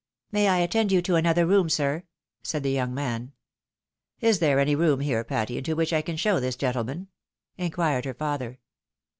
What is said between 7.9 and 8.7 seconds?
her father.